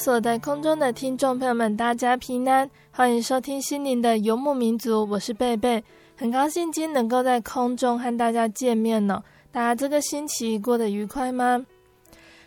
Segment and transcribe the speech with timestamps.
[0.00, 5.84] 所在空中的听众朋友们，大家平安，欢迎收听心灵的游牧民族，我是贝贝，
[6.16, 9.22] 很高兴今天能够在空中和大家见面呢。
[9.52, 11.66] 大家这个星期过得愉快吗？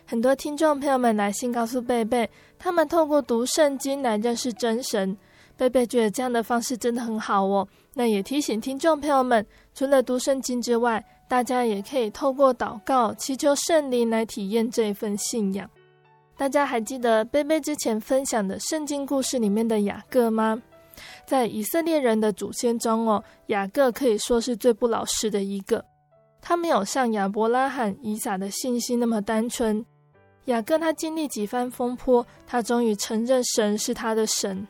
[0.04, 5.16] 很多听众朋友们来信告诉贝贝，他们透过读圣经来认识真神。
[5.56, 7.68] 贝贝觉得这样的方式真的很好哦。
[7.94, 9.46] 那也提醒听众朋友们，
[9.76, 15.70] 除了读圣经之外，大家也可以透过祷告、祈求圣灵来体验这一份信仰。
[16.36, 20.60] 大家还记得贝贝之前分享的圣经故事里面的雅各吗？
[21.24, 25.84] 在以色列人的祖先中哦，雅各可以说是最不老实的一个。
[26.40, 29.84] 他没有像亚伯拉罕、以撒的信心那么单纯。
[30.46, 34.66] 雅各他经历几番风波，他终于承认神是他的神。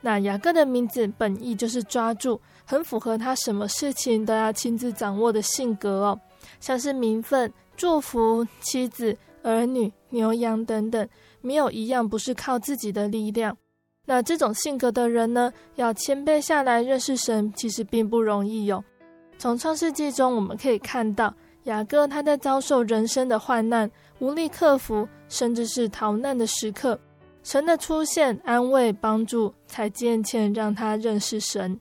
[0.00, 6.20] 那雅各的名字本意就是抓住，很符合他什么事情都要亲自掌握的性格哦，
[6.60, 9.16] 像是名分、祝福、妻子。
[9.44, 11.08] 儿女、牛羊等等，
[11.40, 13.56] 没有一样不是靠自己的力量。
[14.06, 18.82] 那这种性格的人呢，要谦卑下来认识神，其实并不容易哟。
[19.38, 21.32] 从创世纪中我们可以看到，
[21.64, 26.98] 雅各他在遭受人生的患难、无力克服，甚至是逃难的时刻，
[27.42, 31.78] 神的出现、安慰、帮助，才渐渐让他认识神。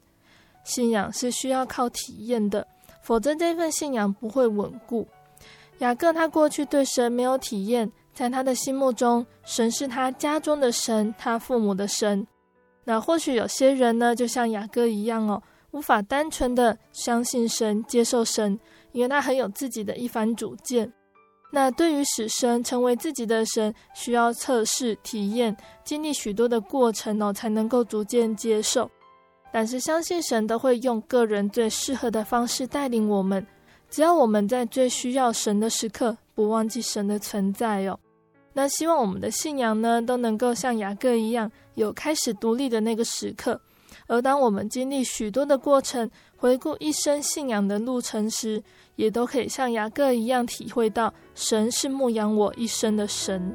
[0.64, 2.66] 信仰是需要靠体验的，
[3.02, 5.08] 否则这份信仰不会稳固。
[5.84, 12.26] 雅各他过去对神没有体验，在他的心目中，神是他家中的神，他父母的神。
[12.86, 18.58] 那或许有些人呢，就像雅各一样哦，无法单纯的相信神、接受神，
[18.94, 20.90] 因为他很有自己的一番主见。
[21.52, 28.90] 那对于使神成为自己的神，需要测试、体验、经历许多的过程哦，才能够逐渐接受。
[29.52, 33.46] 但是相信神都会用个人最适合的方式带领我们。
[33.94, 38.00] 只要我们在最需要神的时刻，不忘记神的存在哦。
[38.52, 43.62] 那希望我们的信仰呢，都能够像雅各一样，有开始独立的那个时刻。
[44.08, 48.64] 而当我们经历许多的过程，回顾一生信仰的路程时，
[48.96, 53.54] 也都可以像雅各一样，体会到神是牧养我一生的神。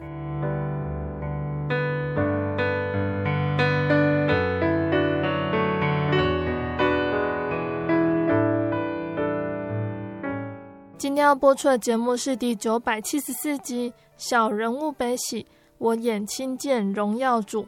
[11.19, 15.43] 天要播出的节目是第九百七十四集《小人物悲喜》，
[15.79, 17.67] 我眼亲见荣耀主。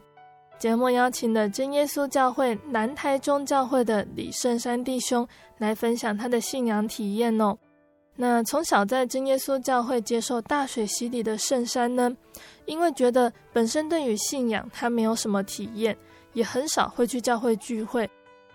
[0.57, 7.57] 节目邀请了真耶稣教会南台中教会的李圣山弟兄来分享他的信仰体验哦。
[8.15, 12.09] 那从小在真耶稣教会接受大水洗礼的圣山呢，
[12.63, 15.97] 因为觉得本身对于信仰他没有什么体验，
[16.31, 18.09] 也很少会去教会聚会，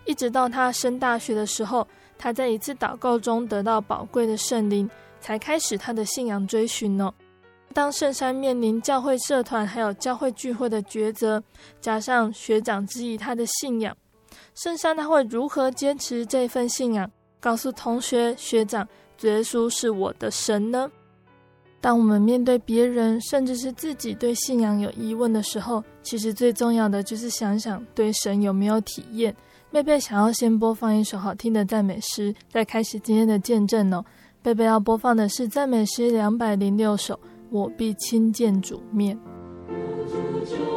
[0.07, 1.87] 一直到他升大学的时候。
[2.19, 4.89] 他在一次祷告中得到宝贵的圣灵，
[5.21, 7.13] 才开始他的信仰追寻呢。
[7.73, 11.43] 当圣山面临教会社团还有教会聚会的抉择，
[11.81, 13.95] 加上学长质疑他的信仰，
[14.55, 18.89] 圣山他会如何坚持这份信仰，告诉同学学长，
[19.21, 20.91] 耶稣是我的神呢？
[21.79, 29.37] 当我们面对别人，甚至是自己对信仰有疑问的时候，其实最重要的就是想想对神有没有体验。
[29.73, 34.03] 贝贝想要先播放一首好听的赞美诗，再开始今天的见证哦。
[34.43, 37.19] 贝贝要播放的是赞美诗两百零六首，
[37.51, 39.19] 我必亲见主面。
[39.69, 40.77] 我现在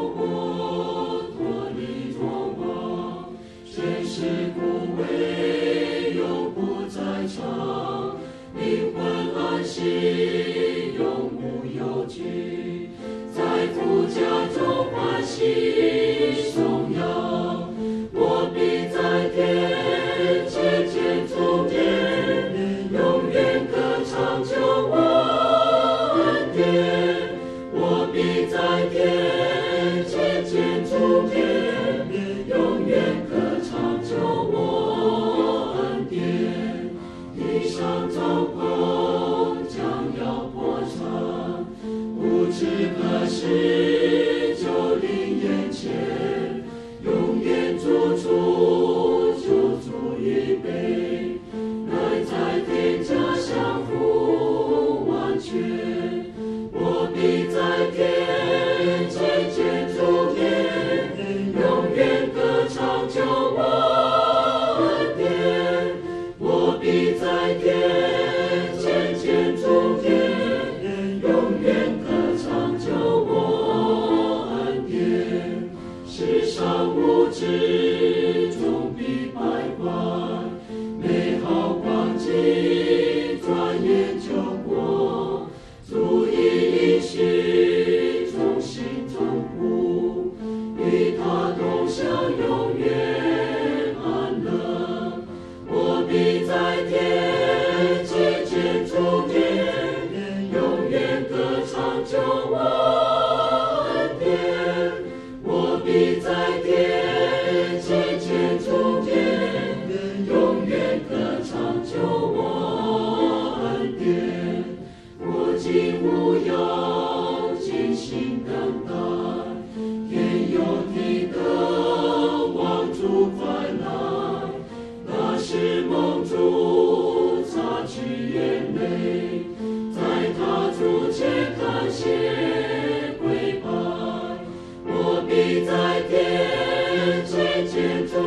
[19.50, 19.99] Música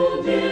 [0.03, 0.52] will do.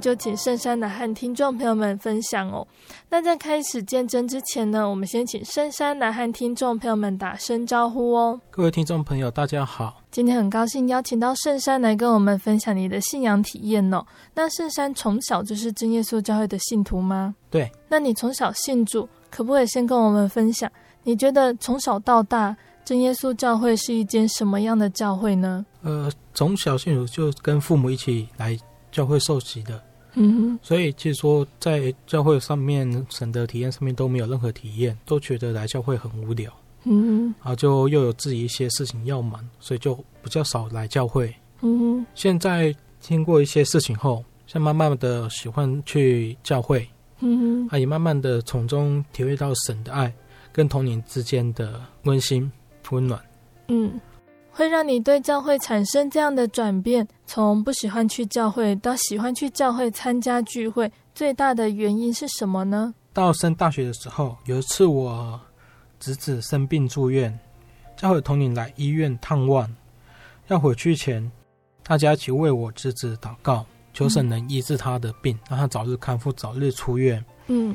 [0.00, 2.66] 就请圣山来和听众朋友们分享哦。
[3.08, 8.40] 那在开始见证之前呢，我们先请圣山来和听众朋友们打声招呼哦。
[8.50, 10.02] 各位听众朋友，大家好！
[10.10, 14.04] 今天很高兴邀请到圣山来跟我们分享你的信仰体验哦。
[14.34, 17.34] 那圣山从小就是真耶稣教会的信徒吗？
[17.50, 17.70] 对。
[17.88, 20.70] 那你从小信主，可不可以先跟我们分享？
[21.02, 25.64] 你觉得从小到大，真耶稣教会是一间什么样的教会呢？
[25.82, 28.58] 呃，从小信主就跟父母一起来。
[28.90, 29.80] 教会受洗的，
[30.20, 36.52] 嗯，所以其实说在教会上面，神的体验上面都没有任何体验，都觉得来教会很无聊，
[36.84, 42.04] 嗯哼，然后就又有自己一些事情要忙，所以就比较少来教会，嗯。
[42.14, 46.88] 现在经过一些事情后，像慢慢的喜欢去教会，
[47.20, 50.12] 嗯啊，也慢慢的从中体会到神的爱
[50.52, 52.50] 跟童年之间的温馨
[52.90, 53.22] 温暖，
[53.68, 54.00] 嗯。
[54.58, 62.92] 会让你对教会产生这样的转变，从不喜欢去教会到喜欢去教会参加聚会，最大的原因是什么呢？
[63.12, 65.40] 到升大学的时候，有一次我
[66.00, 67.38] 侄子生病住院，
[67.96, 69.72] 教会同领来医院探望，
[70.48, 71.30] 要回去前，
[71.84, 77.24] 大家一起为我侄子祷告，求神能医治他的病，让他早日康复，早日出院。
[77.46, 77.72] 嗯，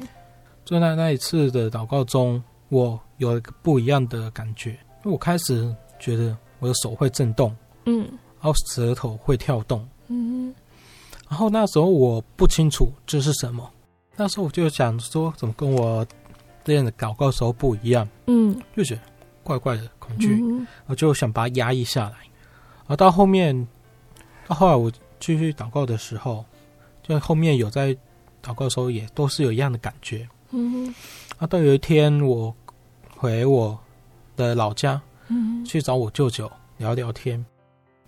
[0.66, 6.38] 就在那一次的祷告中，我有一个不一样的感觉，我开始觉得。
[6.64, 7.54] 我的手会震动，
[7.88, 8.08] 嗯，
[8.40, 10.56] 然后舌头会跳动，嗯，
[11.28, 13.70] 然后那时候我不清楚这是什么，
[14.16, 16.08] 那时候我就想说，怎么跟我
[16.64, 19.02] 这样的祷告时候不一样，嗯，就觉得
[19.44, 22.16] 怪怪的恐惧，嗯，我就想把它压抑下来，
[22.88, 23.68] 而到后面，
[24.48, 24.90] 到后来我
[25.20, 26.46] 继续祷告的时候，
[27.02, 27.94] 就后面有在
[28.42, 30.96] 祷告的时候也都是有一样的感觉，嗯，
[31.40, 32.56] 啊，到有一天我
[33.18, 33.78] 回我
[34.38, 35.02] 的老家。
[35.28, 37.44] 嗯，去找我舅舅聊聊天，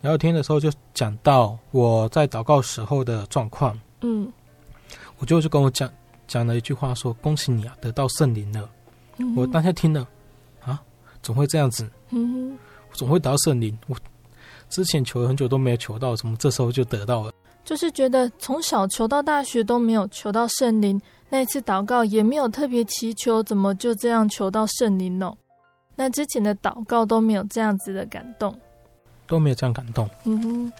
[0.01, 3.79] 聊聊天的时候就讲到我在祷告时候的状况。
[4.01, 4.31] 嗯，
[5.19, 5.89] 我舅舅跟我讲
[6.27, 8.69] 讲了一句话说，说恭喜你啊，得到圣灵了。
[9.17, 10.07] 嗯、我当下听了，
[10.62, 10.81] 啊，
[11.22, 11.89] 怎么会这样子？
[12.10, 12.57] 嗯，
[12.89, 13.77] 我总会得到圣灵。
[13.88, 13.95] 我
[14.69, 17.31] 之前求了很久都没有求到，怎么这时候就得到了？
[17.63, 25.34] 就是觉得从小求到大学都没有求到圣灵，那一次祷告也没有特别祈求，怎么就这样求到圣灵呢？
[25.95, 28.53] 那之前的祷告都没有这样子的感动，
[29.27, 30.09] 都没有这样感动。
[30.25, 30.73] 嗯哼。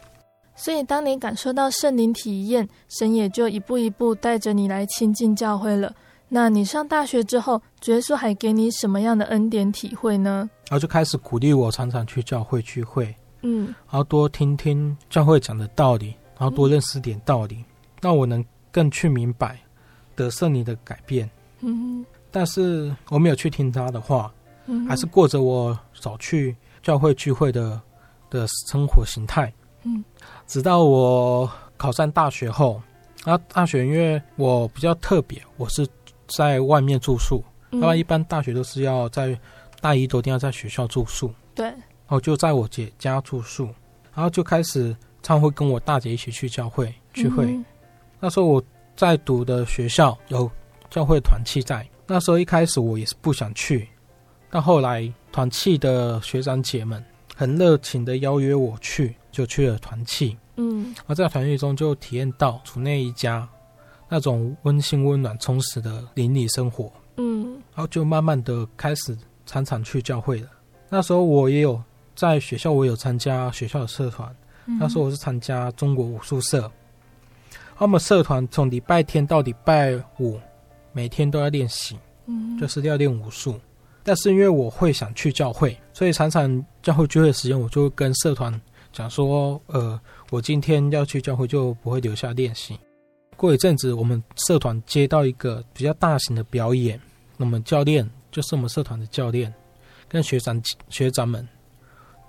[0.58, 5.94] 所以当你感受到圣灵体验，神也就一步一步带着你来亲近教会了。
[6.30, 10.50] 那你上大学之后，主耶稣还给你什么样的恩典体会呢？
[10.70, 17.64] 然后就开始鼓励我常常去教会聚会，嗯，然后多听听教会讲的道理，然后多认识点道理，
[18.02, 19.60] 让、嗯、我能更去明白
[20.16, 21.30] 得胜你的改变。
[21.60, 24.34] 嗯哼，但是我没有去听他的话，
[24.66, 27.82] 嗯，还是过着我少去教会聚会的
[28.30, 29.52] 的生活形态。
[29.84, 30.04] 嗯，
[30.48, 32.82] 直到我考上大学后，
[33.24, 35.88] 然后大学因为我比较特别，我是。
[36.28, 39.40] 在外面住宿，要不然一般大学都是要在
[39.80, 41.32] 大一都一定要在学校住宿。
[41.54, 43.66] 对，然后就在我姐家住宿，
[44.12, 47.46] 然后就开始常会跟我大姐一起去教会聚会。
[47.46, 47.64] 嗯、
[48.20, 48.64] 那时候我
[48.96, 50.50] 在读的学校有
[50.90, 53.88] 教会团契在，那时候一开始我也是不想去，
[54.56, 57.04] 但后来团契的学长姐们
[57.36, 60.38] 很热情的邀约我去，就去了团契。
[60.56, 63.46] 嗯，而在团契中就体验到主内一家。
[64.08, 70.48] 那种温馨、温暖、充实的邻里生活，嗯，然后就慢慢的开始常常去教会了。
[70.88, 71.84] 那时候我也有
[72.16, 74.34] 在学校，我有参加学校的社团。
[74.68, 76.72] 嗯、那时候我是参加中国武术社，
[77.78, 80.40] 我们社团从礼拜天到礼拜五，
[80.94, 83.60] 每天都要练习，嗯，就是要练武术。
[84.08, 88.62] 但是因为我会想去教会，所以常常教会聚会的时间，我就跟社团
[88.94, 92.80] 讲说，呃，我今天要去教会，就不会留下练习。
[93.36, 97.02] 过一阵子，我们社团接到一个比较大型的表演，
[97.36, 99.52] 那么教练就是我们社团的教练，
[100.08, 101.46] 跟学长学长们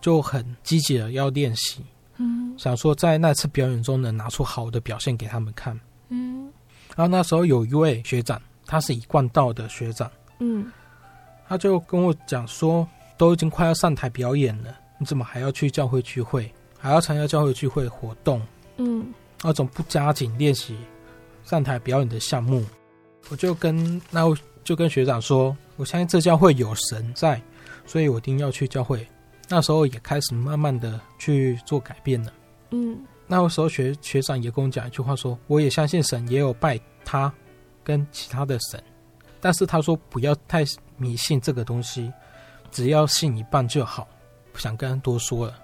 [0.00, 1.85] 就很积极的要练习，
[2.16, 5.78] 嗯，想说在那次表演中能拿出好的表现给他们看，
[6.09, 6.50] 嗯，
[6.97, 10.66] 然后那时候有一位学长，他是一贯道的学长，嗯，
[11.49, 12.87] 他就跟我讲说，
[13.17, 18.41] 都已经快要上台表演了，你怎么还要去教会聚会，还要参加教会聚会活动，
[18.76, 19.07] 嗯，
[19.43, 20.76] 那种不加紧练习。
[21.45, 22.65] 上台表演的项目，
[23.29, 27.41] 我就跟那位就跟学长说，我相信这教会有神在，
[27.87, 29.07] 所以我一定要去教会。
[29.49, 32.33] 那时候也开始慢慢的去做改变了。
[32.73, 32.99] 嗯，
[33.29, 37.33] 那时候学学长也跟我讲一句话说，我也相信神，也有拜他
[37.85, 38.83] 跟其他的神，
[39.40, 40.64] 但是他说不要太
[40.97, 42.12] 迷信这个东西，
[42.71, 44.07] 只要信一半就好，
[44.52, 45.55] 不想跟他多说了。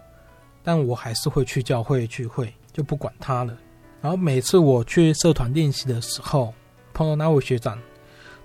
[0.62, 3.56] 但我还是会去教会聚会，就不管他了。
[4.00, 6.52] 然后每次我去社团练习的时候，
[6.92, 7.78] 碰到那位学长，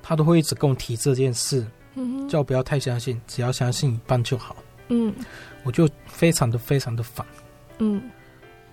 [0.01, 1.65] 他都会一直跟我提这件事，
[1.95, 4.55] 嗯，叫我不要太相信，只要相信一半就好。
[4.89, 5.13] 嗯，
[5.63, 7.25] 我就非常的非常的烦，
[7.79, 8.01] 嗯，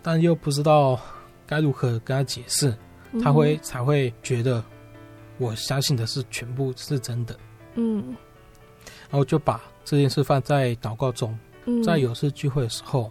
[0.00, 1.00] 但又不知道
[1.46, 2.74] 该如何跟他解释，
[3.22, 4.64] 他会才会觉得
[5.38, 7.36] 我相信的是全部是真的。
[7.74, 8.16] 嗯，
[9.10, 13.10] 然后就把这件事放在祷告中，嗯，在有次聚会的时候，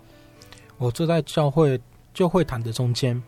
[0.78, 1.80] 我坐在教会
[2.14, 3.22] 就会堂的中间。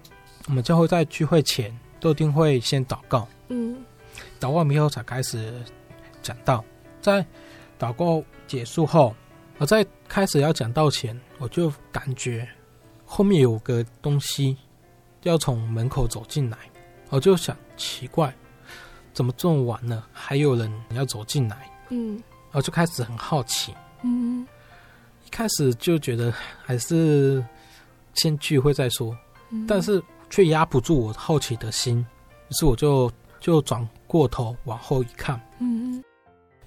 [0.48, 3.84] 我们教会在聚会前都一定会先祷告，嗯，
[4.40, 5.54] 祷告完以后才开始
[6.22, 6.64] 讲道。
[7.02, 7.26] 在
[7.80, 9.16] 祷告结束后，
[9.58, 12.48] 我在开始要讲道前，我就感觉
[13.06, 14.56] 后面有个东西
[15.24, 16.58] 要从门口走进来，
[17.10, 18.34] 我就想奇怪，
[19.16, 21.68] 怎么这么晚了还有人要走进来？
[21.90, 22.14] 嗯，
[22.52, 24.46] 然后就开始很好奇，嗯，
[25.26, 26.32] 一开始就觉得
[26.64, 27.44] 还是
[28.14, 29.18] 先聚会再说，
[29.50, 30.00] 嗯，但是。
[30.28, 32.00] 却压不住我好奇的心，
[32.50, 36.04] 于是我就就转过头往后一看，嗯，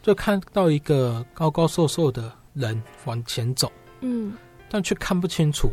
[0.00, 4.32] 就看到一个高高瘦瘦的人往前走，嗯，
[4.70, 5.70] 但却看不清楚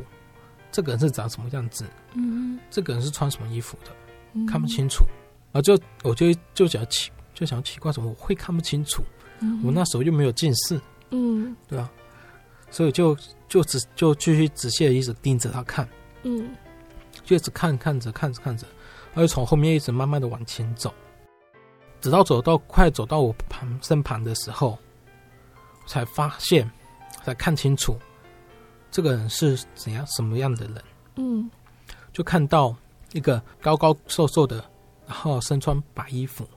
[0.72, 3.92] 这个人是长什么样子，嗯，这个人是穿什么衣服的，
[4.34, 5.06] 嗯，看不清楚，
[5.56, 9.02] 然后就我就就想奇就想奇怪，怎么我会看不清楚？
[9.40, 10.78] 嗯，我那时候又没有近视，
[11.12, 11.90] 嗯，对啊，
[12.70, 15.88] 所以就就只就继续仔细的一直盯着他看，
[16.24, 16.54] 嗯。
[17.24, 18.68] 就一直看看着看着看着，
[19.14, 20.94] 然后从后面一直慢慢的往前走，
[22.02, 24.78] 直到走到快走到我旁身旁的时候，
[25.82, 26.70] 我才发现，
[27.24, 27.98] 才看清楚，
[28.92, 30.84] 这个人是怎样什么样的人。
[31.16, 31.50] 嗯，
[32.12, 32.76] 就看到
[33.14, 34.64] 一个高高瘦瘦的，
[35.08, 36.48] 然后身穿白衣服、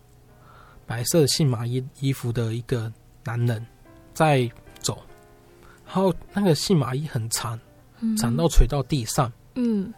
[0.86, 2.92] 白色细麻衣衣服的一个
[3.24, 3.66] 男人
[4.14, 4.50] 在
[4.80, 5.02] 走，
[5.86, 7.58] 然后那个细麻衣很长，
[8.16, 9.30] 长到垂到地上。
[9.54, 9.92] 嗯。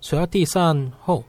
[0.00, 1.24] 垂到地上后，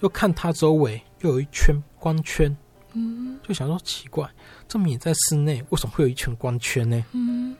[0.00, 2.56] 又看他周围又有一圈光圈，
[2.94, 4.26] 嗯，就想说奇怪，
[4.66, 7.04] 这么也在室内，为什么会有一圈光圈呢？
[7.12, 7.54] 嗯，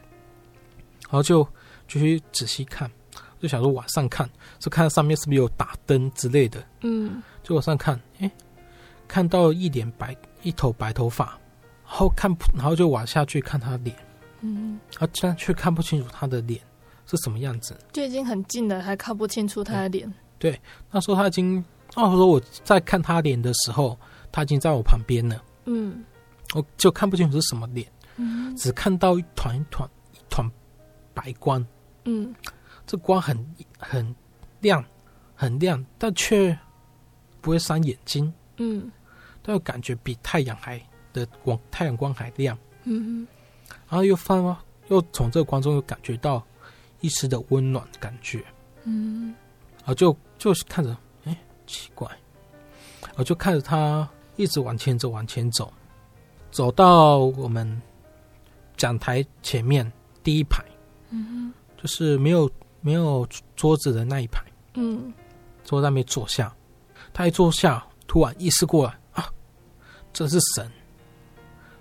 [1.11, 1.45] 后就
[1.87, 2.91] 就去仔细看，
[3.43, 4.29] 就想说往上看，
[4.61, 6.65] 是看上面是不是有打灯之类的。
[6.83, 8.31] 嗯，就往上看，哎，
[9.09, 11.27] 看到一脸白，一头白头发，
[11.85, 13.97] 然后看，然后就往下去看他脸，
[14.43, 16.61] 嗯，啊，竟然却看不清楚他的脸
[17.05, 20.15] 是什么样子，就已经很近了，还看不清楚他的脸。
[20.39, 20.57] 对，
[20.93, 21.65] 那时候他已经，
[21.97, 23.99] 那时候我在看他脸的时候，
[24.31, 26.05] 他已经在我旁边了，嗯，
[26.55, 30.49] 我就看不清楚是什么脸，嗯，只看到一团一团一团
[31.13, 31.65] 白光，
[32.05, 32.33] 嗯，
[32.87, 33.37] 这光很
[33.79, 34.15] 很
[34.61, 34.85] 亮，
[35.35, 36.57] 很亮，但却
[37.41, 38.91] 不会伤眼睛，嗯，
[39.43, 40.81] 但又感觉比太阳还
[41.13, 43.27] 的光，太阳光还亮，嗯，
[43.89, 44.57] 然后又放，
[44.89, 46.45] 又从这个光中又感觉到
[47.01, 48.45] 一丝的温暖感觉，
[48.85, 49.35] 嗯，
[49.79, 51.37] 然后就就是看着，哎，
[51.67, 52.09] 奇怪，
[53.17, 55.73] 我就看着他一直往前走，往前走，
[56.51, 57.81] 走到我们
[58.77, 59.91] 讲台前面
[60.23, 60.65] 第一排，
[61.11, 62.51] 嗯，就是没有
[62.83, 65.11] 没有桌子的那一排，嗯，
[65.65, 66.55] 坐在那边坐下。
[67.15, 69.31] 他一坐下，突然意识过来啊，
[70.13, 70.71] 这是神，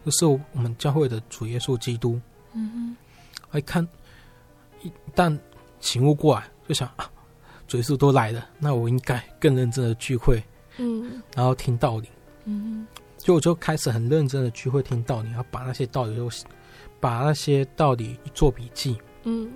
[0.06, 2.20] 这是我们教会的主耶稣基督。
[2.54, 2.96] 嗯，
[3.54, 3.88] 一看，
[4.84, 5.38] 一旦
[5.80, 7.10] 醒悟过来，就想啊，
[7.68, 10.44] 主耶稣都来了，那我应该更认真的聚会，
[10.78, 12.10] 嗯，然后听道理。
[12.46, 12.86] 嗯，
[13.18, 16.30] 就我就开始很认真的聚会听道理，然后把那些道理都
[17.00, 18.98] 把那些道理做笔记。
[19.24, 19.50] 嗯，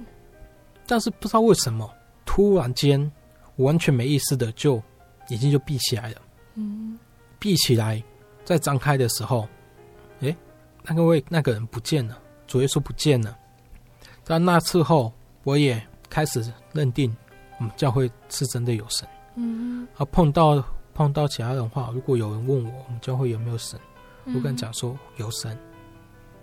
[0.88, 1.90] 但是不知道为什么，
[2.26, 3.12] 突然间
[3.56, 4.82] 我完全没意识的就。
[5.30, 6.22] 眼睛就闭起来了，
[6.54, 7.00] 嗯，
[7.40, 8.04] 闭起来，
[8.44, 9.48] 再张开的时候，
[10.20, 10.38] 诶，
[10.84, 12.16] 那个位那个人不见了，
[12.46, 13.36] 主耶稣不见了。
[14.24, 15.12] 但那次后，
[15.44, 17.12] 我也开始认定，
[17.58, 19.08] 我们教会是真的有神。
[19.34, 20.64] 嗯，啊，碰到
[20.94, 23.80] 碰到其他人的话，如果有人问我，我们教会有没有神，
[24.36, 25.58] 我敢讲说有神，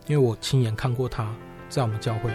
[0.08, 1.32] 因为我亲眼看过他
[1.68, 2.34] 在我们教会。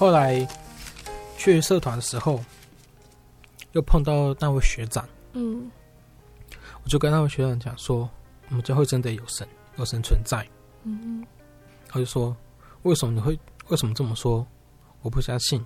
[0.00, 0.48] 后来
[1.36, 2.42] 去社团的时候，
[3.72, 5.70] 又碰到那位学长，嗯，
[6.82, 8.08] 我就跟那位学长讲说，
[8.48, 10.42] 我们教会真的有神，有神存在，
[10.84, 11.22] 嗯，
[11.86, 12.34] 他就说，
[12.84, 14.46] 为什么你会为什么这么说？
[15.02, 15.62] 我不相信，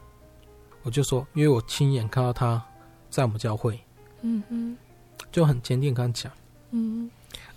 [0.82, 2.60] 我就说，因为我亲眼看到他
[3.10, 3.78] 在我们教会，
[5.30, 6.32] 就很坚定跟他讲，
[6.72, 7.08] 嗯，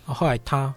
[0.06, 0.72] 然后后来他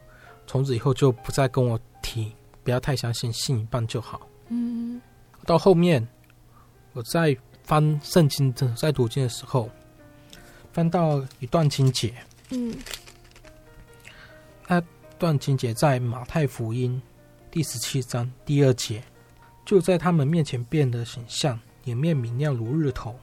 [0.48, 2.34] 从此以后就不再跟我提，
[2.64, 5.00] 不要太相信，信一半就好，嗯。
[5.46, 6.08] 到后面，
[6.94, 9.70] 我在翻圣经的在读经的时候，
[10.72, 12.14] 翻到一段经节，
[12.50, 12.76] 嗯，
[14.68, 14.82] 那
[15.18, 17.02] 段经节在马太福音
[17.50, 19.04] 第十七章第二节，
[19.66, 23.16] 就在他们面前变得形象，脸面明亮如日头，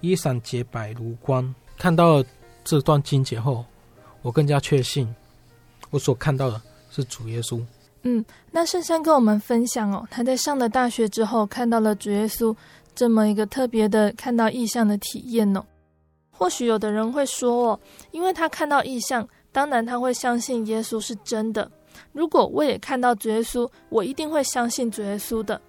[0.00, 1.54] 衣裳洁白如光。
[1.76, 2.24] 看到
[2.64, 3.64] 这段经节后，
[4.22, 5.14] 我更加确信，
[5.90, 6.60] 我所看到的
[6.90, 7.64] 是主耶稣。
[8.04, 12.54] 嗯，那圣山跟我们分享哦，他在上了大学之后，看到了主耶稣
[12.94, 15.64] 这么一个特别的看到异象的体验哦。
[16.30, 21.70] 或许有的人会说哦，因为他看到异象，当然他会相信耶稣是真的。
[22.12, 25.60] 如果我也看到主耶稣，我一定会相信主耶稣的。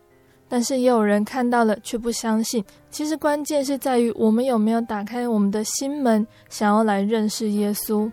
[0.50, 2.63] 但是也有人看到了却不相信。
[2.89, 8.12] 其实关键是在于我们有没有打开我们的心门，想要来认识耶稣。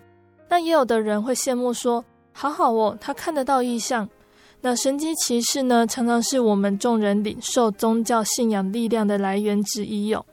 [0.48, 2.04] 那也有的人会羡慕说。
[2.40, 4.08] 好好哦，他看得到异象。
[4.62, 10.24] 那神迹奇事呢，常常是我们众人领受宗教信仰力量的来源之一哦。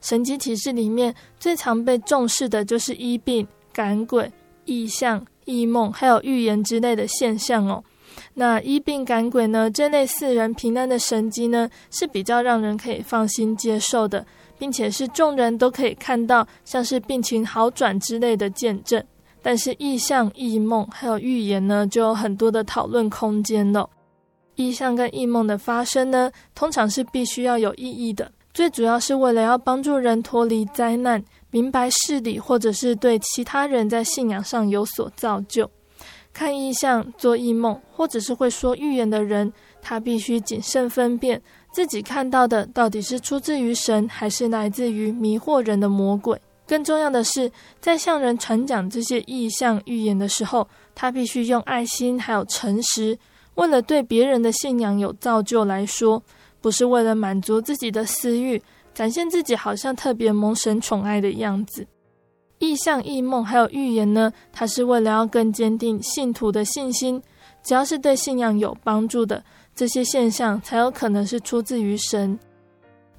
[0.00, 4.30] 神迹奇事里面最常被重视的就是医病、赶鬼、
[4.64, 7.82] 异象、异梦，还有预言之类的现象哦。
[8.34, 14.24] 那医病赶鬼呢，这类四人平安的神迹呢，是比较让人可以放心接受的，
[14.56, 19.04] 并且是众人都可以看到，像是病情好转之类的见证。
[19.46, 23.88] 但是异象、异梦还有预言呢，就有很多的讨论空间了。
[24.56, 35.70] 异象跟异梦的发生呢，通常是必须要有意义的，最主要是为了要帮助人脱离灾难、明白事理，或者是对其他人在信仰上有所造就。
[36.32, 41.40] 看异象、做异梦，或者是会说预言的人，他必须谨慎分辨
[41.72, 46.36] 自己看到的到底是出自于神，还是来自于迷惑人的魔鬼。
[46.66, 47.50] 更重要的是，
[47.80, 53.16] 在向人传讲这些异象预言的时候，他必须用爱心还有诚实，
[53.54, 56.22] 为了对别人的信仰有造就来说，
[56.60, 58.60] 不是为了满足自己的私欲，
[58.92, 61.86] 展现自己好像特别蒙神宠爱的样子。
[62.58, 67.22] 异象、异梦还有预言呢，它是为了要更坚定信徒的信心。
[67.62, 72.38] 只要是对信仰有帮助的，这些现象才有可能是出自于神。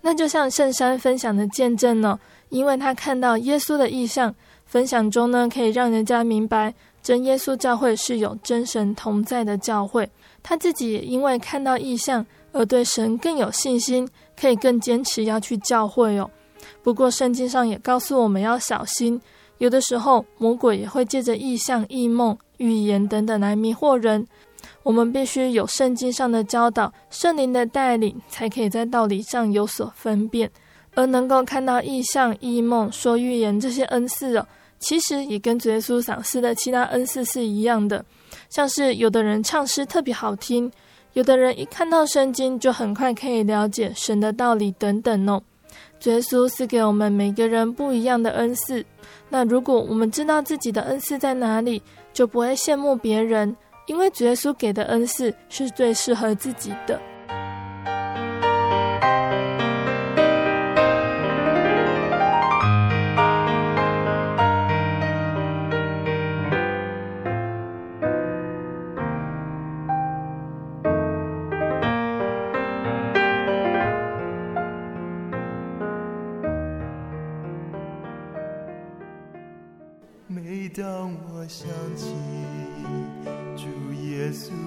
[0.02, 2.18] 那就像圣山分享的见证呢，
[2.50, 4.34] 因为他看到耶稣的异象，
[4.66, 10.10] 分享中呢，可以让人家明白真耶稣教会是有真神同在的教会。
[10.42, 14.08] 他自己也因为看到异象而对神更有信心，
[14.40, 16.30] 可以更坚持要去教会哦。
[16.82, 19.22] 不过圣经上也告诉我们要小心，
[19.58, 24.26] 有的时候魔鬼也会借着异象、异梦、预言等等来迷惑人。
[24.84, 30.50] 我们必须有圣经上的教导、圣灵的带领，才可以在道理上有所分辨，
[30.98, 34.48] 而能够看到异象、异梦、说预言这些恩赐哦，
[34.80, 38.04] 其实也跟主耶稣赏赐的其他恩赐是一样的。
[38.50, 40.72] 像是有的人唱诗特别好听，
[41.14, 45.40] 有的人一看到圣经就很快可以了解神的道理等等哦。
[46.00, 48.84] 主耶稣赐给我们每个人不一样的恩赐，
[49.30, 53.56] 那如果我们知道自己的恩赐在哪里，就不会羡慕别人。
[53.86, 57.00] 因为主耶稣给的恩赐是最适合自己的。
[84.28, 84.67] 耶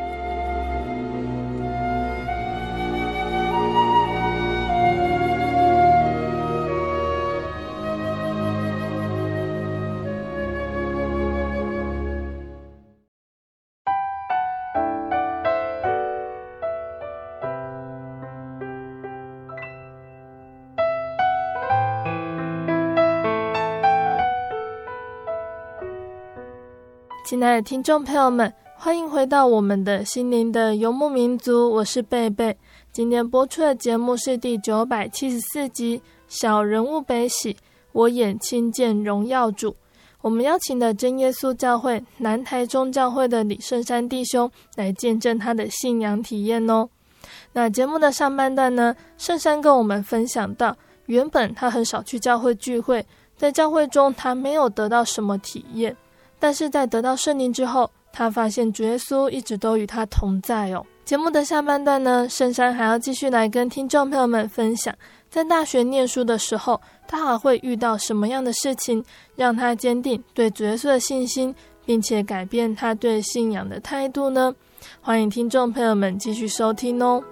[27.63, 32.57] 听众朋友们，欢迎回到我们的心灵的游牧民族，我是贝贝。
[32.91, 37.53] 今天播出的节目是第九百七十四集《小人物悲喜》，
[37.91, 39.75] 我眼亲见荣耀主。
[40.21, 46.89] 我们邀请的真耶稣教会南台中教会的李圣山弟兄来见证他的信仰体验哦。
[47.53, 53.05] 那节目的上半段呢，圣山跟我们分享到，原本他很少去教会聚会，
[53.37, 55.95] 在教会中他没有得到什么体验。
[56.41, 60.83] 但是在得到圣灵之后，他发现主耶稣一直都与他同在哦。
[61.05, 64.91] 节目的下半段呢，圣山还要继续来跟听众朋友们分享，
[65.29, 71.53] 在大学念书的时候，他还会遇到什么样的事情，让他坚定对主耶稣的信心，
[71.85, 74.51] 并且改变他对信仰的态度呢？
[74.99, 77.23] 欢迎听众朋友们继续收听哦。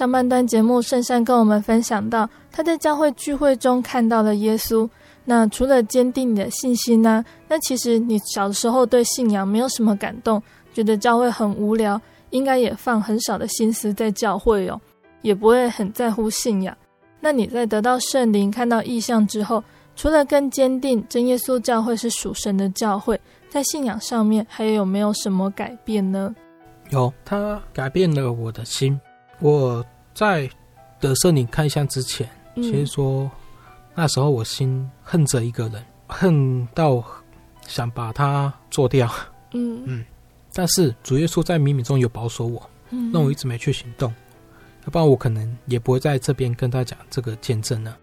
[0.00, 4.88] 上半段节目，圣善跟我们分享到他在教会聚会中看到了耶稣。
[5.26, 7.22] 那除了坚定你的信心呢？
[7.46, 14.80] 那其实你小的时候对信仰没有什么感动，觉得教会很无聊，应该也放很少的心思在教会哦，
[15.20, 16.74] 也不会很在乎信仰。
[17.20, 19.62] 那你在得到圣灵、看到异象之后，
[19.96, 26.34] 除了更坚定真耶稣教会是属神的教会，在信仰上面还有没有什么改变呢？
[26.88, 28.98] 有，他改变了我的心。
[29.40, 30.48] 我在
[31.00, 33.30] 得圣灵开箱之前，嗯、其实说
[33.94, 37.02] 那时候我心恨着一个人，恨到
[37.66, 39.10] 想把他做掉。
[39.52, 40.04] 嗯嗯，
[40.52, 44.14] 但是主耶稣在冥冥中有保守我，嗯，让我一直没去行动，
[44.84, 47.96] 要不然我可能也不会在这边跟他讲这个见证呢。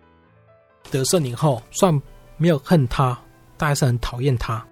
[0.90, 1.94] 得圣灵后，算
[2.38, 3.18] 没有恨他，
[3.58, 4.66] 但还是很讨厌他。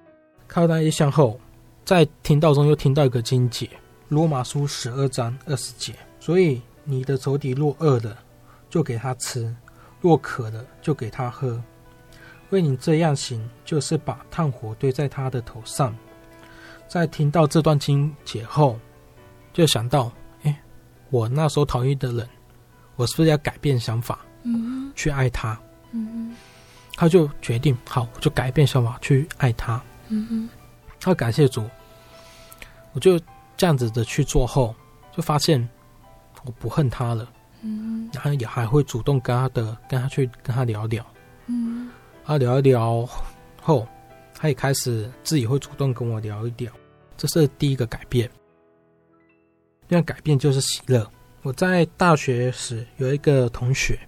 [0.47, 1.39] 看到那一项后，
[1.83, 3.69] 在听到中又听到一个经节，
[4.07, 5.93] 罗马书十二章二十节。
[6.25, 8.17] 所以，你的仇敌若饿了，
[8.67, 9.53] 就给他吃；
[10.01, 11.61] 若渴了，就给他喝。
[12.49, 15.95] 为你这样行，就是把炭火堆在他的头上。
[16.87, 18.79] 在听到这段经节后，
[19.53, 20.11] 就想到，
[20.41, 20.59] 哎，
[21.11, 22.27] 我那时候讨厌的人，
[22.95, 25.55] 我是不是要改变想法，嗯，去爱他？
[25.91, 26.35] 嗯，
[26.95, 29.79] 他就决定，好，我就改变想法去爱他。
[30.07, 30.49] 嗯哼，
[30.99, 31.69] 他感谢主，
[32.93, 33.19] 我就
[33.55, 34.73] 这样子的去做后，
[35.15, 35.69] 就发现
[36.45, 37.29] 我不恨他了。
[37.61, 41.05] 嗯，然后也还会主动跟他的跟他去跟他聊聊。
[41.47, 41.89] 嗯，
[42.23, 43.07] 他聊一聊
[43.61, 43.87] 后，
[44.33, 46.71] 他也开始自己会主动跟我聊一聊。
[47.17, 48.29] 这是第一个改变。
[49.87, 51.09] 第二改变就是喜乐。
[51.41, 53.99] 我在大学时有一个同学，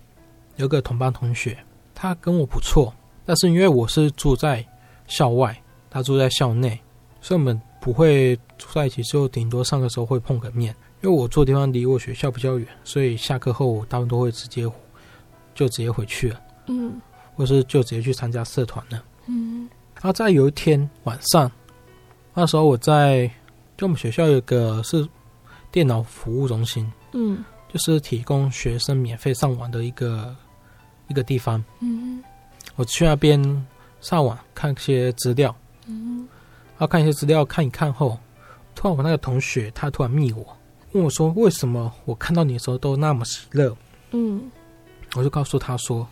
[0.56, 1.58] 有个同班同学，
[1.94, 2.94] 他跟我不错，
[3.26, 4.66] 但是因为我是住在
[5.08, 5.56] 校外。
[5.90, 6.80] 他住在校内，
[7.22, 10.76] 所以我们不会住在一起，就顶多上课时候会碰个面。
[11.02, 14.64] 因为我住的地方离我学校比较远，所以下课后我大部分都会直接
[15.54, 17.00] 就直接回去了，嗯，
[17.36, 19.70] 或是就直接去参加社团了，嗯。
[19.96, 21.52] 然后在有一天晚上，
[22.34, 23.28] 那时候我在
[23.78, 25.08] 就我们学校有个是
[25.72, 30.36] 电脑服务中心，嗯，就是提供学生免费上网的一个
[31.08, 32.24] 一个地方，嗯，
[32.76, 33.68] 我去那边
[34.02, 35.56] 上网看一些资料。
[35.88, 36.28] 嗯，
[36.78, 38.20] 然后看一些资料，看一看后，
[38.76, 40.57] 突然我那个同学他突然密我，
[40.94, 43.76] 问我说：“为什么我看到你的时候都那么喜乐？”
[44.12, 44.50] 嗯，
[45.16, 46.08] 我就告诉他说：“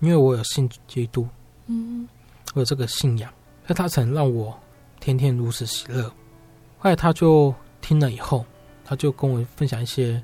[0.00, 1.26] 因为我有信基督，
[1.66, 2.08] 嗯，
[2.54, 3.32] 我有这个信仰，
[3.66, 4.58] 那他曾让我
[5.00, 6.08] 天天如此喜乐。”
[6.78, 8.44] 后来他就听了以后，
[8.84, 10.22] 他就跟我分享一些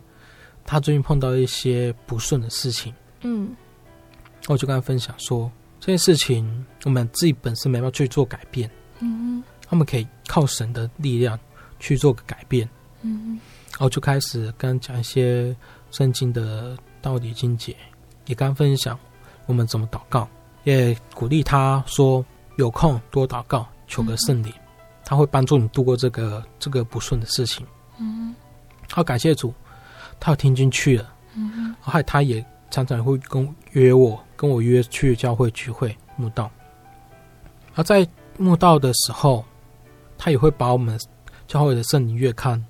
[0.65, 2.95] 他最近碰到一些不顺的事情。
[3.23, 3.55] 嗯，
[4.49, 5.51] 我就跟他分享说。
[5.81, 11.39] 这件事情，我们自己本身没办法去做改变，嗯，他们可以靠神的力量
[11.79, 12.67] 去做个改变，
[13.03, 13.39] 嗯，
[13.75, 15.55] 然后就开始跟讲一些
[15.91, 17.77] 圣经的道理经解，
[18.27, 18.99] 也刚分享
[19.47, 20.29] 我们怎么祷告，
[20.65, 22.25] 也鼓励他说
[22.57, 24.53] 有空多祷告，求个圣灵，
[25.05, 27.67] 他会帮助你度过这个这个不顺的事情，
[27.99, 28.35] 嗯，
[28.91, 29.53] 好，感谢主，
[30.19, 32.45] 他有听进去了，嗯，后来他也。
[32.71, 36.51] 常常会跟约我，跟我约去教会聚会慕道。
[37.77, 38.05] 而在
[38.37, 39.45] 慕道的时候，
[40.19, 40.99] 他也会把我们
[41.47, 42.61] 教会的圣灵月刊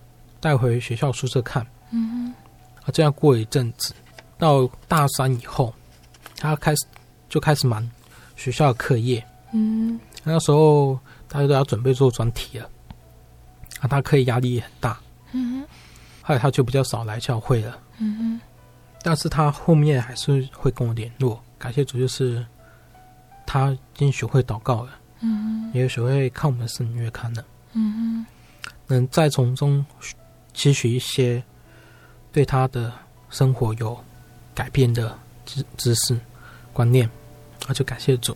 [0.45, 1.67] 带回学校宿舍看。
[1.91, 2.35] 嗯，
[2.83, 3.95] 啊，这样过一阵子，
[4.37, 5.73] 到大三以后，
[6.37, 6.85] 他开始
[7.31, 7.91] 就开始忙
[8.37, 9.25] 学校的课业。
[9.55, 12.69] 嗯，那时候大家都要准备做专题了，
[13.81, 15.01] 啊，他课业压力也很大。
[15.33, 15.65] 嗯，
[16.21, 17.79] 后来他就比较少来教会了。
[17.97, 18.39] 嗯。
[19.03, 22.45] 但是他后面还是会跟我联络，感谢主，就是
[23.47, 28.27] 他已经学会祷告了，嗯，也学会看我们的圣经月刊了，嗯，
[28.87, 29.85] 能再从中
[30.55, 31.43] 吸取一些
[32.33, 32.93] 对他的
[33.29, 33.99] 生活有
[34.55, 36.19] 改变的知知识
[36.73, 37.09] 观念，
[37.69, 38.35] 那就感谢主。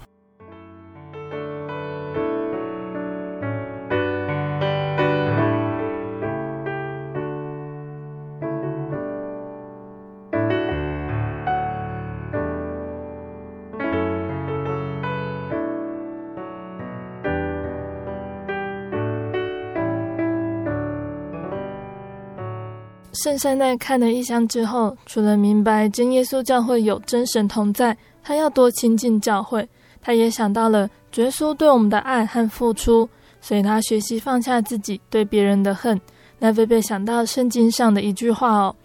[23.21, 29.69] 圣善在看了异象之后，除了明白真耶稣教会有真神同在，他要多亲近教会，
[30.01, 33.09] 他也想到了耶稣对我们的爱和付出，
[33.41, 36.01] 所以他学习放下自己对别人的恨。
[36.39, 38.77] 那贝贝想到圣经上的一句话哦：“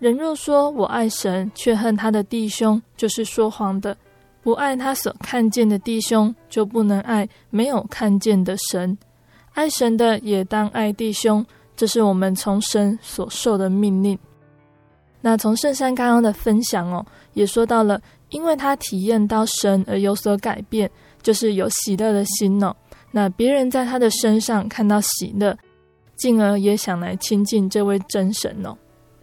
[0.00, 3.94] 人若说我爱神，却恨他的弟兄，就是说谎的；
[4.42, 8.96] 不爱他所看见的弟兄，就不能爱没有看见的神。
[9.52, 11.44] 爱神的也当爱弟兄。”
[11.82, 14.16] 这是我们从神所受的命令。
[15.20, 20.88] 那从圣山刚刚的分享哦，也说到了，因为他体验到神而有所改变，
[21.22, 22.72] 就是有喜乐的心哦。
[23.10, 25.58] 那别人在他的身上看到喜乐，
[26.14, 28.78] 进而也想来亲近这位真神哦。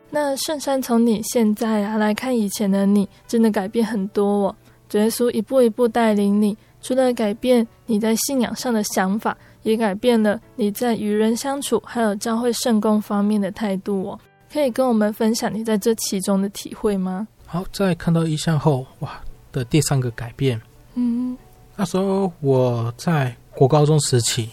[0.10, 4.56] 那圣山从你现在啊来看以前的你，真的改变很多哦。
[4.90, 9.38] 主耶稣一步一步带领你，除了改变你在信仰上的想法。
[9.64, 14.20] 也改变了你在与人相处，还有教会圣工方面的态度哦。
[14.52, 17.28] 可以跟我们分享你在这其中的体会吗？
[17.46, 20.60] 好，在看到意象后，哇的第三个改变，
[20.96, 21.38] 嗯，
[21.76, 24.50] 那时候我在国高中时期，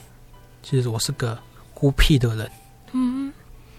[0.62, 1.38] 其实我是个
[1.72, 2.50] 孤僻的人，
[2.92, 3.32] 嗯，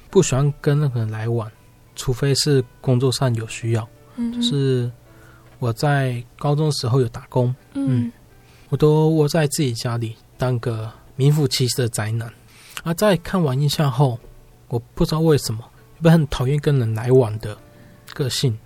[0.10, 1.52] 不喜欢跟任何人来往，
[1.96, 3.88] 除非是工作上有需要。
[4.16, 4.92] 嗯，就是
[5.60, 8.12] 我在高中的时候有打工，嗯，
[8.70, 10.92] 我都窝在自己家里当个。
[11.18, 12.32] 名副其实的宅男，
[12.84, 14.18] 而在看完印象后，
[14.70, 15.62] 我不知道为什么，
[16.00, 17.58] 一般很讨厌跟人来往的
[18.14, 18.58] 个性，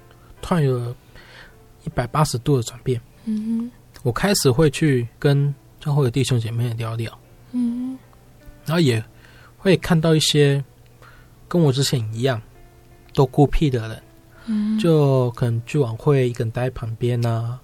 [0.42, 0.96] 突然有了
[1.86, 3.02] 一百八十度的转变。
[3.26, 3.72] 嗯，
[4.04, 7.18] 我开始会去跟教会的弟兄姐妹聊聊。
[7.52, 7.98] 嗯，
[8.66, 9.04] 然后也
[9.58, 10.64] 会看到一些
[11.48, 12.42] 跟我之前一样
[13.14, 14.04] 都孤僻的人，
[14.46, 17.60] 嗯，就可能聚晚会一个人待在旁边啊，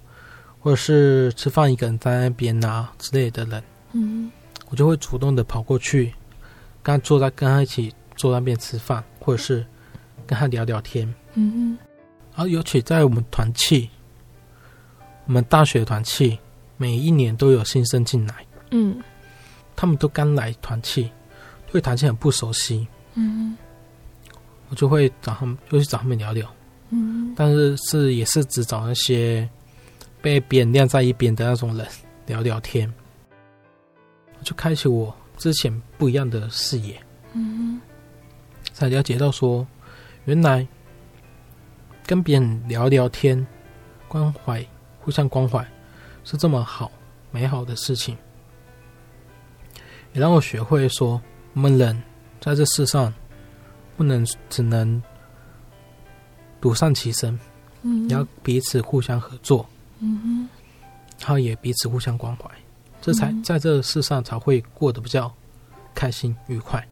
[0.59, 3.63] 或者是吃饭一个人在那边啊之类的人，
[3.93, 4.31] 嗯，
[4.69, 6.13] 我就会主动的跑过去，
[6.83, 9.65] 跟他坐在跟他一起坐在那边吃饭，或者是
[10.25, 11.77] 跟他聊聊天，嗯，
[12.33, 13.89] 然后尤其在我们团契，
[15.25, 16.37] 我们大学团契
[16.77, 19.01] 每一年都有新生进来，嗯。
[19.79, 21.07] 他们都刚来团契，
[21.71, 22.87] 对团契很不熟悉。
[23.13, 23.55] 嗯，
[24.69, 26.51] 我就会找他们，就去找他们聊聊。
[26.89, 29.47] 嗯，但是是也是只找那些
[30.19, 31.85] 被别人晾在一边的那种人
[32.25, 33.06] 聊聊天，我
[34.43, 37.01] 就开启我之前不一样的视野。
[37.33, 37.79] 嗯，
[38.73, 39.65] 才了解到说，
[40.25, 40.65] 原来
[42.05, 43.45] 跟别人聊聊天、
[44.07, 44.65] 关怀、
[44.99, 45.65] 互相关怀
[46.23, 46.91] 是这么好、
[47.31, 48.17] 美好的事情。
[50.13, 51.21] 也让我学会说，
[51.53, 52.01] 我们人
[52.39, 53.13] 在这世上，
[53.95, 55.01] 不能只能
[56.61, 57.37] 独善其身，
[57.83, 59.67] 嗯，要彼此互相合作，
[59.99, 60.49] 嗯哼，
[61.19, 62.49] 然后也彼此互相关怀，
[63.07, 65.33] 这才在这世上才会过得比较
[65.95, 66.85] 开心愉快。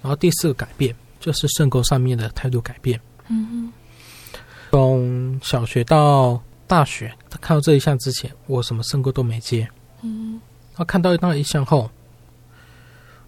[0.00, 3.72] 然后第四个改变就是圣沟上面的态度改变，嗯哼，
[4.72, 9.68] 从小学到大学，他看到这一项之前，我什么圣沟都没接，
[10.02, 10.32] 嗯，
[10.72, 11.88] 然后看到那一项后。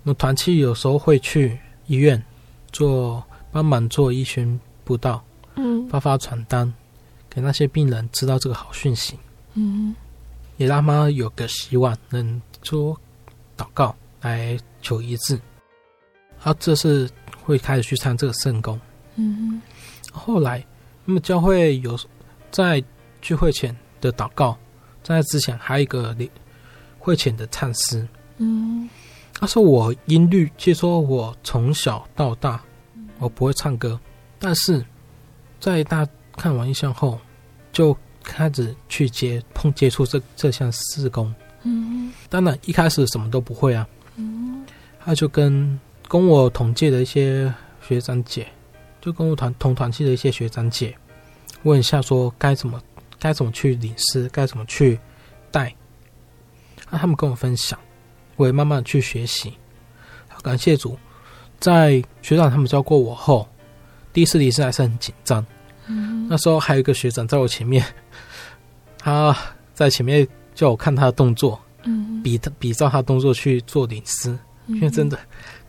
[0.03, 1.57] 我们团契有时候会去
[1.87, 2.21] 医院
[2.73, 3.23] 做
[3.53, 5.23] 帮忙做医宣布道，
[5.55, 6.75] 嗯，发发传单
[7.31, 9.17] 给那些病人知道这个好讯息，
[9.55, 9.95] 嗯，
[10.59, 12.95] 也让他们有个希望能做
[13.57, 15.41] 祷告来求医治。
[16.37, 17.09] 好，这是
[17.43, 18.79] 会开始去参这个圣功，
[19.17, 19.63] 嗯，
[20.13, 20.63] 后来
[21.07, 21.99] 那么教会有
[22.51, 22.85] 在
[23.23, 24.55] 聚会前的祷告，
[25.03, 26.15] 在之前还有一个
[26.99, 28.07] 会前的唱诗，
[28.37, 28.87] 嗯。
[29.41, 32.61] 他说：“我音律，其实说我从小到大，
[33.21, 33.97] 我不会唱歌，
[34.37, 34.85] 但是
[35.61, 37.21] 在大看完异象后，
[37.71, 37.97] 就
[38.33, 41.35] 开始去接碰接触这这项事工。
[41.63, 43.87] 嗯，当然一开始什么都不会啊。
[44.17, 44.65] 嗯，
[45.01, 48.47] 他就跟跟我同届的一些学长姐，
[49.01, 50.97] 就跟我团同团系的一些学长姐
[51.65, 52.81] 问一下，说该怎么
[53.19, 54.99] 该怎么去领事，该怎么去
[55.51, 55.75] 带。
[56.91, 57.79] 啊，他们跟我分享。”
[58.39, 59.53] 我也慢慢去学习，
[60.45, 60.97] 感谢主，
[61.59, 63.49] 在学长他们教过我后，
[64.13, 65.45] 第一次离世还是很紧张。
[65.89, 67.85] 嗯，那时候还有一个学长在我前面，
[68.99, 69.37] 他
[69.75, 74.31] 在前面叫我看他的动作，嗯，比他比照他动作去做领师，
[74.67, 75.19] 嗯，因为真的，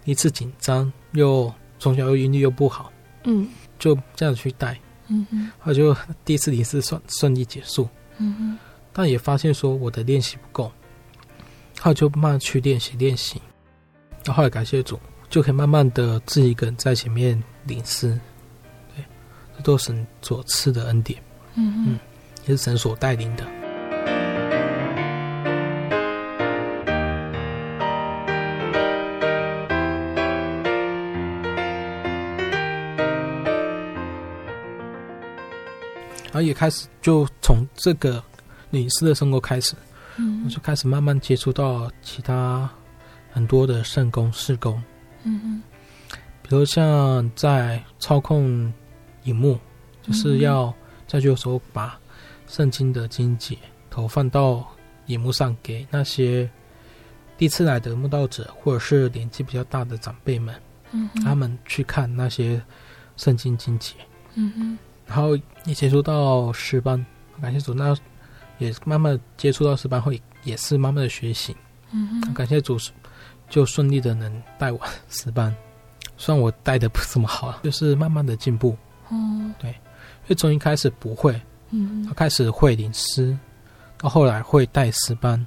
[0.05, 2.91] 一次紧张又从小又音律又不好，
[3.23, 3.47] 嗯，
[3.77, 5.95] 就这样去带，嗯嗯，后来就
[6.25, 8.59] 第一次领师顺顺利结束，嗯嗯，
[8.93, 10.71] 但也发现说我的练习不够。
[11.81, 13.41] 后就慢慢去练习练习，
[14.25, 14.99] 然后后来感谢主，
[15.29, 18.28] 就可以慢慢的自己一个人在前面领诗，对，这
[19.63, 21.21] 都是神所赐的恩典，
[21.55, 21.99] 嗯嗯，
[22.45, 23.45] 也是神所带领的。
[36.31, 38.23] 然后也开始就从这个
[38.71, 39.75] 隐私的生活开始。
[40.17, 42.69] 嗯，我就开始慢慢接触到其他
[43.31, 44.81] 很多的圣工事工，
[45.23, 45.63] 嗯嗯，
[46.43, 48.71] 比如像在操控
[49.29, 49.57] 荧幕，
[50.01, 50.73] 就是要
[51.07, 51.97] 在这个时候把
[52.47, 53.57] 圣经的经节
[53.89, 54.67] 投放到
[55.05, 56.49] 荧幕上，给那些
[57.37, 60.53] 第一次来的慕道者或者是年纪比较大的长辈们，
[60.91, 62.61] 嗯，他们去看那些
[63.17, 63.95] 圣经经节，
[64.35, 67.05] 嗯嗯，然后也接触到诗班，
[67.41, 67.95] 感谢主那。
[68.59, 70.11] 也慢慢接触到诗班后，
[70.43, 71.55] 也是慢慢的学习。
[71.93, 72.77] 嗯哼，感谢主，
[73.49, 75.55] 就顺利的能带完诗班。
[76.17, 78.75] 虽然我带的不怎么好，就是慢慢的进步。
[79.09, 81.39] 嗯，对，因为从一开始不会，
[81.71, 83.37] 嗯，开始会领诗，
[83.97, 85.45] 到后来会带诗班，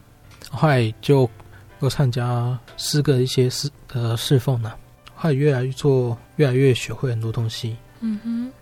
[0.50, 1.28] 后来就
[1.80, 4.72] 又参加诗歌一些侍的侍奉呢。
[5.14, 7.76] 后来越来越做，越来越学会很多东西。
[8.00, 8.52] 嗯哼，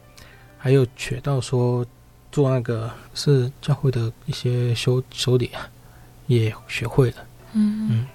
[0.58, 1.86] 还有学到说。
[2.32, 5.68] 做那个是教会的一些修修理啊，
[6.28, 7.16] 也学会了。
[7.54, 8.06] 嗯嗯，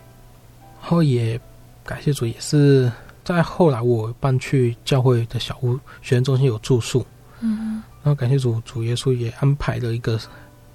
[0.81, 1.37] 然后也
[1.83, 2.89] 感谢主，也是
[3.25, 7.05] 在后来我搬去教会的小屋学生中心有住宿。
[7.41, 10.17] 嗯，然后感谢主，主耶稣也安排了一个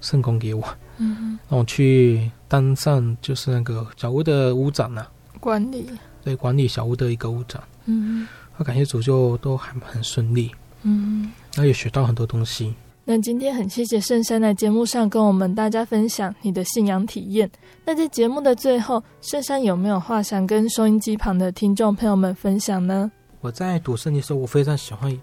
[0.01, 0.63] 圣工给我。
[0.97, 5.89] 嗯，让我去当上就是那个小屋的屋长呢、啊，管理
[6.23, 7.63] 对管理小屋的一个屋长。
[7.85, 10.51] 嗯，然后感谢主，就都还很顺利。
[10.83, 12.75] 嗯，然后也学到很多东西。
[13.13, 17.51] 那今天很谢谢圣山来节目上跟我们大家分享你的信仰体验。
[17.83, 23.11] 那在节目的最后，圣山有没有话想跟收音机旁的听众朋友们分享呢？
[23.41, 25.21] 我在读圣经的时候，我非常喜欢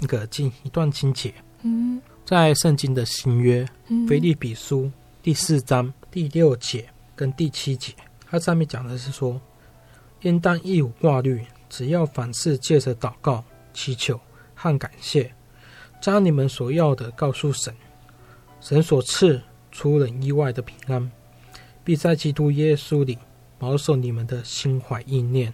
[0.00, 1.34] 那个经一段经节。
[1.60, 4.90] 嗯，在圣经的新约，嗯腓立比书
[5.22, 7.92] 第四章第六节跟第七节，
[8.30, 9.38] 它上面讲的是说，
[10.22, 14.18] 应当一无挂虑，只要凡事借着祷告、祈求
[14.54, 15.30] 和感谢，
[16.00, 17.74] 将你们所要的告诉神，
[18.60, 19.40] 神所赐
[19.70, 21.10] 出人意外的平安，
[21.84, 23.18] 必在基督耶稣里
[23.58, 25.52] 保守你们的心怀意念。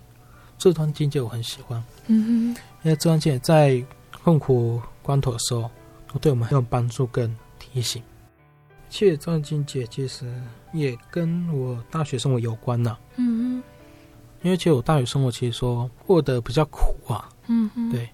[0.56, 3.84] 这段境界我很喜欢，嗯哼因为这段经节在
[4.22, 5.70] 困苦关头的时候。
[6.20, 8.00] 对我们很有帮助跟提醒。
[8.88, 10.32] 其实这段境界其实
[10.72, 12.96] 也跟我大学生活有关呢。
[13.16, 13.62] 嗯哼
[14.42, 17.28] 因为其实我大学生活其实说过得比较苦啊。
[17.48, 18.08] 嗯哼对，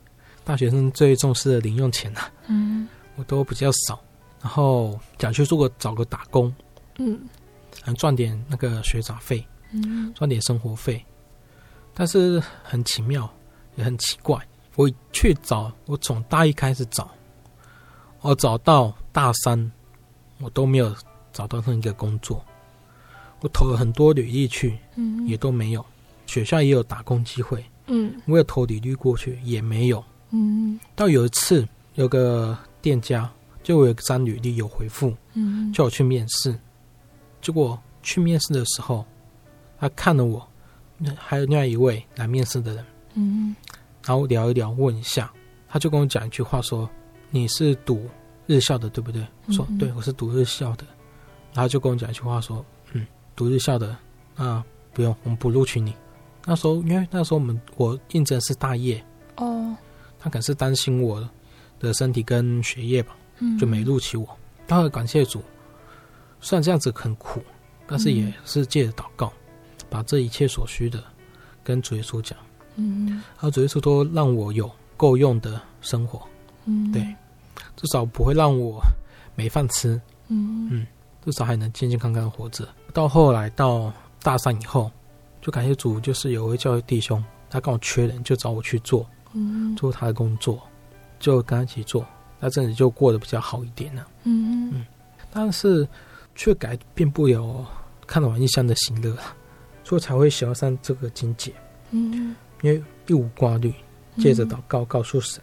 [0.50, 4.00] 大学生最重视的零用钱啊，嗯我都比较少。
[4.42, 6.52] 然后想去做个找个打工，
[6.98, 7.20] 嗯
[7.96, 11.04] 赚点那个学杂费，嗯赚点生活费。
[11.94, 13.32] 但是很奇妙，
[13.76, 14.44] 也很奇怪，
[14.74, 17.08] 我去找，我从大一开始找。
[18.20, 19.70] 我找到大三，
[20.40, 20.92] 我都没有
[21.32, 22.44] 找到那一个工作。
[23.38, 25.86] 我投了很多履历去，嗯，也都没有。
[26.26, 30.04] 学校也有打工机会，嗯，我有投履历过去，也没有。
[30.30, 33.30] 嗯，到有一次，有个店家
[33.62, 36.58] 就我有一张履历有回复，嗯，叫我去面试。
[37.40, 39.04] 结果去面试的时候，
[39.78, 40.46] 他看了我，
[41.16, 43.54] 还有另外一位来面试的人，嗯，
[44.04, 45.32] 然后聊一聊，问一下，
[45.68, 46.88] 他就跟我讲一句话说。
[47.32, 48.10] 你是读
[48.48, 49.24] 日校的对不对？
[49.46, 50.84] 我说、嗯、对，我是读日校的。
[51.54, 53.06] 然后就跟我讲一句话说：“嗯，
[53.36, 53.96] 读日校的
[54.34, 55.94] 啊，不用，我们不录取你。”
[56.44, 59.00] 那时候因为那时候我们我应征是大业
[59.36, 59.76] 哦，
[60.20, 61.28] 他可能是担心我
[61.80, 64.28] 的身体跟学业吧，嗯、就没录取我。
[64.66, 65.42] 当然感谢主，
[66.40, 67.42] 虽然这样子很苦，
[67.86, 69.32] 但是也是借着祷告，
[69.80, 71.02] 嗯、把这一切所需的
[71.64, 72.38] 跟主耶稣讲，
[72.76, 76.22] 嗯，然后主耶稣都让我有够用的生活。
[76.66, 77.02] 嗯，对，
[77.76, 78.80] 至少不会让我
[79.34, 80.00] 没饭吃。
[80.28, 80.86] 嗯嗯，
[81.24, 82.68] 至少还能健健康康的活着。
[82.92, 83.92] 到后来到
[84.22, 84.90] 大三以后，
[85.40, 90.60] 就感谢主，就是有位教会弟兄，他刚好缺人，就找我去做，嗯，做他的工作，
[91.18, 92.04] 就跟他一起做，
[92.38, 94.06] 那阵子就过得比较好一点了。
[94.24, 94.86] 嗯嗯，
[95.32, 95.86] 但是
[96.34, 97.66] 却改变不了
[98.06, 99.16] 看完异象的喜乐，
[99.84, 101.52] 所以才会喜欢上这个境界。
[101.90, 103.72] 嗯，因为一无挂虑，
[104.18, 105.42] 借着祷告告诉神。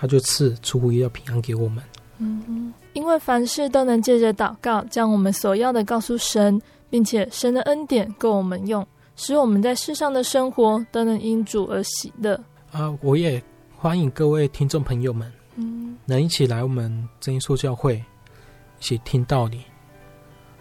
[0.00, 1.82] 他就赐出乎意料平安给我们。
[2.18, 12.40] 嗯，因为凡事都能借着祷告，将我们所要的告诉神，并且神的恩典够我们用，使我们在世上的生活都能因主而喜乐。
[12.78, 13.42] 啊，我也
[13.76, 19.64] 欢迎各位听众朋友们，嗯，能一起来我们真耶稣教会，一起听道理，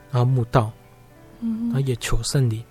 [0.09, 0.71] 然后慕道，
[1.41, 2.63] 嗯，然后也求圣灵，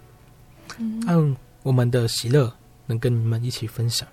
[0.78, 2.52] 嗯，让我们的喜乐
[2.86, 4.08] 能跟你们一起分享，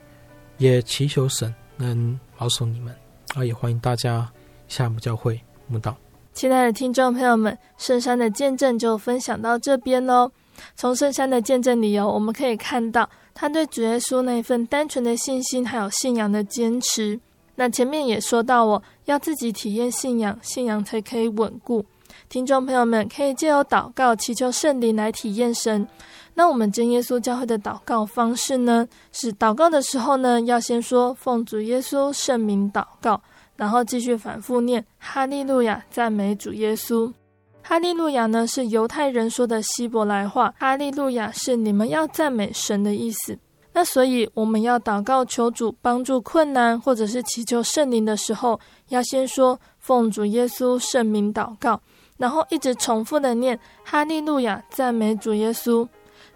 [0.59, 1.51] 也祈求神。
[1.75, 2.95] 能保守你们，
[3.33, 4.31] 啊，也欢迎大家
[4.67, 5.97] 下母教会慕道。
[6.33, 10.31] 亲爱的听众朋友们，圣山的见证就分享到这边喽。
[10.75, 17.19] 从圣山的见证里哦，我们可以看到他对主耶稣那一份单纯的信心，还有信仰的坚持。
[17.55, 21.85] 那前面也说到哦，要自己体验信仰，信仰才可以稳固。
[22.29, 25.87] 听众朋友们可以借由祷告祈求圣灵来体验神。
[26.35, 33.21] 那我们真耶稣教会的祷告方式呢，是祷告的时候呢，要先说奉主耶稣圣名祷告，
[33.55, 37.13] 然后继续反复念哈利路亚，赞美主耶稣。
[37.65, 43.39] 哈利路亚呢是犹太人说的希伯来话，哈利路亚是你们要赞美神的意思。
[43.71, 48.59] 那所以我们要祷告求主帮助困难，或者是祈求圣灵的时候，
[48.89, 51.81] 要先说奉主耶稣圣名祷告，
[52.17, 55.87] 然后一直重复的念哈利路亚，赞美主耶稣。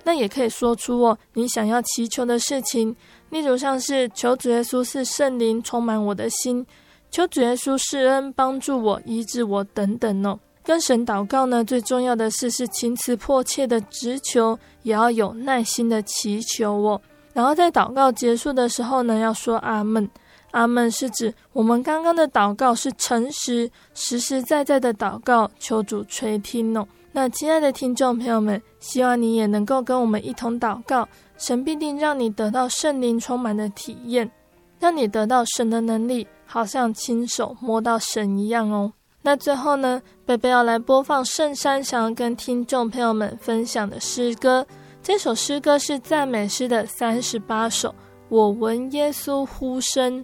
[0.03, 2.95] 那也可以说出哦，你想要祈求的事情，
[3.29, 6.65] 例如像是求主耶稣是圣灵充满我的心，
[7.11, 10.39] 求主耶稣施恩帮助我、医治我等等哦。
[10.67, 17.01] 跟神祷告呢，最重要的是是情辞迫切的直求，也要有耐心的祈求哦。
[17.31, 20.09] 然后在祷告结束的时候呢，要说阿门。
[20.51, 26.85] 阿门是指我们刚刚的祷告是诚实、实实在在的祷告，求主垂听哦。
[27.13, 31.07] 那亲爱的听众朋友们，希望你也能够跟我们一同祷告，
[31.37, 34.29] 神必定让你得到圣灵充满的体验，
[34.81, 38.91] 让你得到神的能力，好像亲手摸到神一样哦。
[39.27, 44.65] 那最后呢，贝贝要来播放圣山想要跟听众朋友们分享的诗歌，
[45.03, 47.93] 这首诗歌是赞美诗的三十八首，
[48.29, 50.23] 我闻耶稣呼声。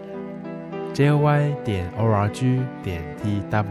[0.93, 3.65] Jy 点 org 点 tw，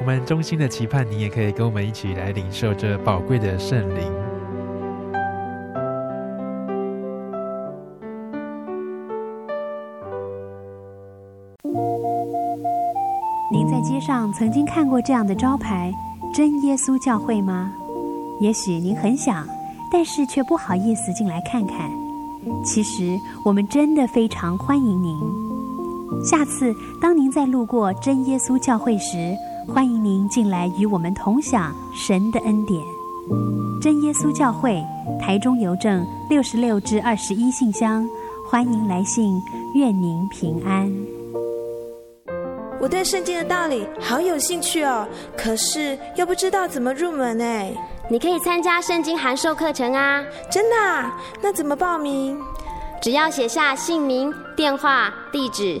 [0.00, 4.12] 我们衷心的期盼你也可以跟我们一起来领受这宝贵的圣灵。
[13.50, 15.92] 您在街上曾经看过这样的招牌
[16.34, 17.72] “真耶稣教会”吗？
[18.40, 19.46] 也许您很想，
[19.90, 21.90] 但是却不好意思进来看看。
[22.64, 25.43] 其实我们真的非常欢迎您。
[26.22, 29.34] 下次当您再路过真耶稣教会时，
[29.66, 32.80] 欢迎您进来与我们同享神的恩典。
[33.80, 34.82] 真耶稣教会
[35.20, 38.06] 台中邮政六十六至二十一信箱，
[38.50, 39.40] 欢迎来信，
[39.74, 40.90] 愿您平安。
[42.80, 45.06] 我对圣经的道理好有兴趣哦，
[45.36, 47.72] 可是又不知道怎么入门哎。
[48.10, 50.22] 你可以参加圣经函授课程啊！
[50.50, 51.18] 真的啊？
[51.42, 52.38] 那怎么报名？
[53.00, 55.80] 只要写下姓名、电话、地址。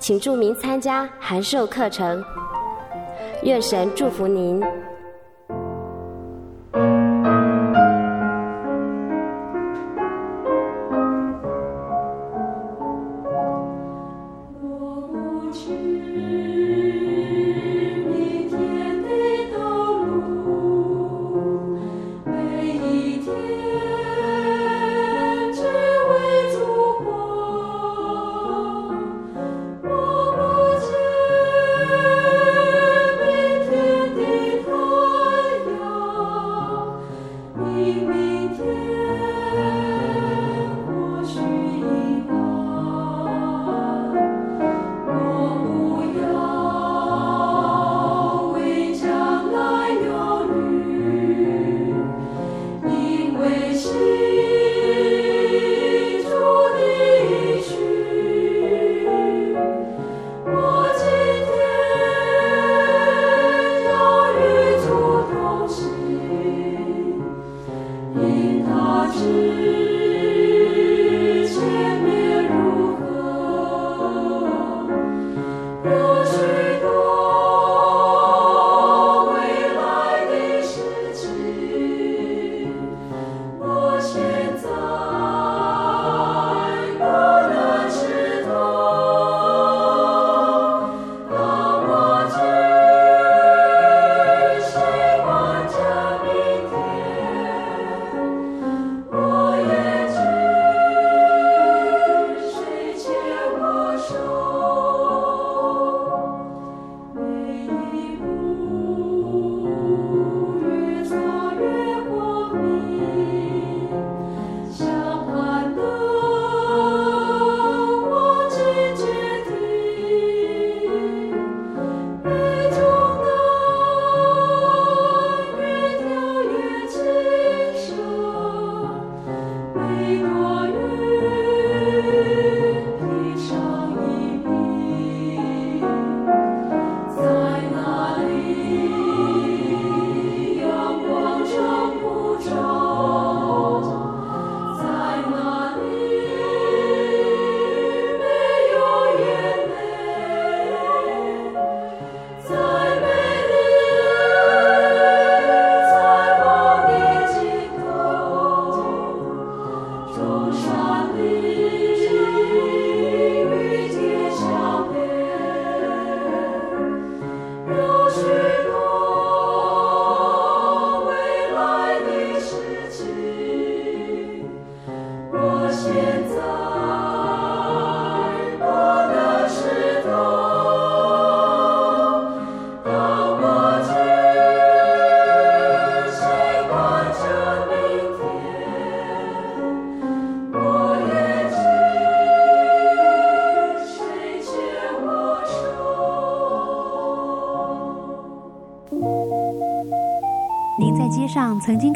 [0.00, 2.24] 请注明参加函授课程，
[3.42, 4.58] 愿神祝福您。